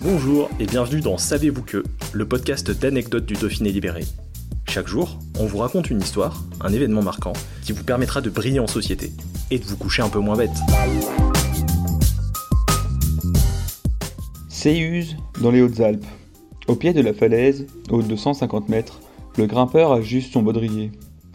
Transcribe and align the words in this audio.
Bonjour 0.00 0.50
et 0.58 0.66
bienvenue 0.66 1.00
dans 1.00 1.16
Savez-vous 1.16 1.62
que, 1.62 1.84
le 2.12 2.26
podcast 2.26 2.68
d'anecdotes 2.68 3.26
du 3.26 3.34
Dauphiné 3.34 3.70
libéré. 3.70 4.02
Chaque 4.68 4.88
jour, 4.88 5.20
on 5.38 5.46
vous 5.46 5.58
raconte 5.58 5.88
une 5.88 6.00
histoire, 6.00 6.42
un 6.60 6.72
événement 6.72 7.00
marquant, 7.00 7.32
qui 7.62 7.70
vous 7.70 7.84
permettra 7.84 8.20
de 8.20 8.28
briller 8.28 8.58
en 8.58 8.66
société 8.66 9.12
et 9.52 9.58
de 9.60 9.64
vous 9.64 9.76
coucher 9.76 10.02
un 10.02 10.08
peu 10.08 10.18
moins 10.18 10.36
bête. 10.36 10.50
Séuse, 14.48 15.16
dans 15.40 15.52
les 15.52 15.62
Hautes-Alpes. 15.62 16.04
Au 16.66 16.74
pied 16.74 16.92
de 16.92 17.00
la 17.00 17.14
falaise, 17.14 17.68
haute 17.88 18.08
de 18.08 18.16
150 18.16 18.68
mètres, 18.68 18.98
le 19.38 19.46
grimpeur 19.46 19.92
ajuste 19.92 20.32
son 20.32 20.42
baudrier, 20.42 20.90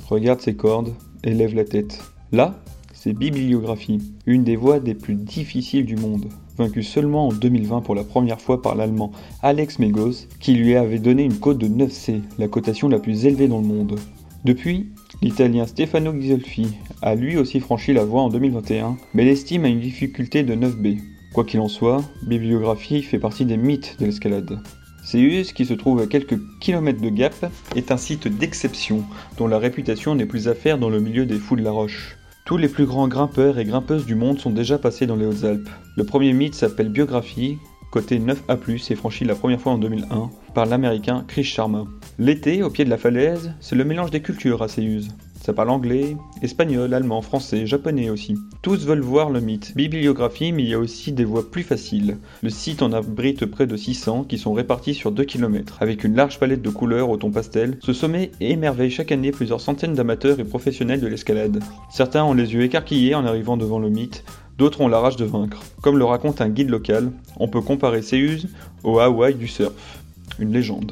regarde 0.09 0.41
ses 0.41 0.55
cordes 0.55 0.94
et 1.23 1.34
lève 1.34 1.55
la 1.55 1.64
tête. 1.64 2.02
Là, 2.34 2.62
c'est 3.02 3.13
Bibliographie, 3.13 4.02
une 4.26 4.44
des 4.44 4.58
voies 4.58 4.81
des 4.81 4.94
plus 4.94 5.16
difficiles 5.16 5.85
du 5.85 5.95
monde, 5.95 6.26
vaincue 6.58 6.84
seulement 6.84 7.30
en 7.30 7.31
2020 7.31 7.80
pour 7.80 7.95
la 7.95 8.03
première 8.03 8.41
fois 8.41 8.61
par 8.61 8.75
l'allemand 8.75 9.14
Alex 9.41 9.80
Megos, 9.80 10.28
qui 10.41 10.53
lui 10.53 10.75
avait 10.75 11.00
donné 11.00 11.23
une 11.23 11.39
cote 11.39 11.59
de 11.59 11.69
9C, 11.69 12.19
la 12.38 12.50
cotation 12.50 12.89
la 12.89 13.00
plus 13.00 13.25
élevée 13.25 13.47
dans 13.47 13.61
le 13.61 13.67
monde. 13.67 13.97
Depuis, 14.44 14.89
l'italien 15.22 15.66
Stefano 15.66 16.11
Ghisolfi 16.11 16.67
a 17.02 17.16
lui 17.16 17.38
aussi 17.38 17.61
franchi 17.61 17.94
la 17.94 18.03
voie 18.03 18.23
en 18.23 18.30
2021, 18.30 18.97
mais 19.13 19.23
l'estime 19.23 19.63
à 19.63 19.69
une 19.69 19.80
difficulté 19.80 20.44
de 20.44 20.53
9B. 20.53 21.00
Quoi 21.34 21.45
qu'il 21.45 21.61
en 21.61 21.69
soit, 21.69 22.03
Bibliographie 22.28 23.02
fait 23.02 23.17
partie 23.17 23.45
des 23.45 23.56
mythes 23.56 23.95
de 24.02 24.08
l'escalade. 24.08 24.59
Céus, 25.06 25.53
qui 25.53 25.66
se 25.66 25.73
trouve 25.73 26.02
à 26.02 26.08
quelques 26.08 26.39
kilomètres 26.59 27.02
de 27.02 27.09
Gap, 27.09 27.50
est 27.78 27.94
un 27.94 27.97
site 27.97 28.28
d'exception 28.28 29.06
dont 29.38 29.47
la 29.47 29.58
réputation 29.58 30.16
n'est 30.16 30.25
plus 30.25 30.50
à 30.50 30.53
faire 30.53 30.78
dans 30.78 30.89
le 30.89 31.00
milieu 31.00 31.25
des 31.25 31.39
fous 31.39 31.56
de 31.56 31.63
la 31.63 31.72
roche. 31.72 32.17
Tous 32.50 32.58
les 32.58 32.67
plus 32.67 32.88
grands 32.88 33.08
grimpeurs 33.08 33.59
et 33.59 33.64
grimpeuses 33.64 34.08
du 34.08 34.16
monde 34.16 34.39
sont 34.39 34.50
déjà 34.50 34.80
passés 34.80 35.05
dans 35.05 35.16
les 35.16 35.28
Hautes-Alpes. 35.28 35.69
Le 35.95 36.03
premier 36.03 36.33
mythe 36.33 36.56
s'appelle 36.56 36.89
Biographie, 36.89 37.59
côté 37.91 38.17
9A+, 38.17 38.91
et 38.91 38.95
franchi 38.95 39.23
la 39.23 39.36
première 39.36 39.61
fois 39.61 39.73
en 39.73 39.78
2001 39.78 40.31
par 40.56 40.66
l'américain 40.66 41.23
Chris 41.28 41.44
Sharma. 41.44 41.86
L'été, 42.17 42.64
au 42.64 42.72
pied 42.72 42.86
de 42.86 42.89
la 42.89 42.97
falaise, 42.97 43.53
c'est 43.59 43.75
le 43.75 43.83
mélange 43.86 44.09
des 44.09 44.23
cultures 44.23 44.64
à 44.64 44.67
Céuse. 44.67 45.09
Ça 45.42 45.54
parle 45.54 45.70
anglais, 45.70 46.18
espagnol, 46.42 46.94
allemand, 46.94 47.22
français, 47.22 47.66
japonais 47.66 48.09
aussi. 48.09 48.36
Tous 48.62 48.86
veulent 48.86 49.00
voir 49.00 49.30
le 49.30 49.40
mythe. 49.40 49.73
Bibliographie, 49.76 50.52
mais 50.52 50.64
il 50.64 50.70
y 50.70 50.73
a 50.73 50.80
aussi 50.80 51.14
des 51.14 51.23
voies 51.23 51.50
plus 51.50 51.64
faciles. 51.64 52.18
Le 52.44 52.50
site 52.50 52.81
en 52.81 52.92
abrite 52.92 53.46
près 53.46 53.66
de 53.66 53.78
600 53.78 54.26
qui 54.26 54.38
sont 54.38 54.54
répartis 54.54 54.94
sur 54.94 55.12
2 55.12 55.23
km. 55.23 55.78
Avec 55.80 56.04
une 56.04 56.16
large 56.16 56.40
palette 56.40 56.62
de 56.62 56.70
couleurs 56.70 57.09
au 57.09 57.18
ton 57.18 57.31
pastel, 57.31 57.78
ce 57.81 57.94
sommet 57.94 58.31
émerveille 58.42 58.92
chaque 58.92 59.14
année 59.14 59.31
plusieurs 59.31 59.62
centaines 59.62 59.94
d'amateurs 59.94 60.40
et 60.40 60.46
professionnels 60.46 61.02
de 61.02 61.08
l'escalade. 61.08 61.64
Certains 61.90 62.26
ont 62.26 62.34
les 62.34 62.53
yeux 62.53 62.64
écarquillés 62.64 63.16
en 63.16 63.26
arrivant 63.26 63.56
devant 63.56 63.80
le 63.80 63.90
mythe, 63.90 64.26
d'autres 64.58 64.81
ont 64.81 64.90
la 64.90 65.00
rage 65.00 65.16
de 65.16 65.26
vaincre. 65.26 65.62
Comme 65.81 65.98
le 65.98 66.06
raconte 66.06 66.42
un 66.42 66.50
guide 66.50 66.70
local, 66.70 67.12
on 67.38 67.48
peut 67.48 67.62
comparer 67.62 68.02
Séuse 68.02 68.50
au 68.84 69.00
Hawaï 69.00 69.36
du 69.36 69.48
surf. 69.48 70.03
Une 70.38 70.52
légende. 70.52 70.92